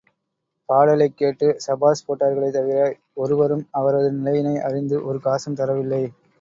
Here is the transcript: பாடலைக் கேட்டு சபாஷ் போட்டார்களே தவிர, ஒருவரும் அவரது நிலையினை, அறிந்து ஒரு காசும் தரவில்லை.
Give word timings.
பாடலைக் 0.69 1.17
கேட்டு 1.17 1.59
சபாஷ் 1.59 2.03
போட்டார்களே 2.07 2.49
தவிர, 2.49 2.79
ஒருவரும் 3.13 3.67
அவரது 3.71 4.11
நிலையினை, 4.11 4.57
அறிந்து 4.61 5.05
ஒரு 5.05 5.21
காசும் 5.21 5.55
தரவில்லை. 5.55 6.03